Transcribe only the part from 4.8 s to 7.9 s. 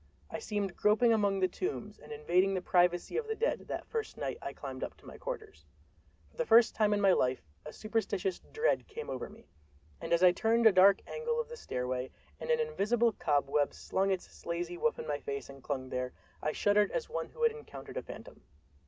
up to my quarters. For the first time in my life a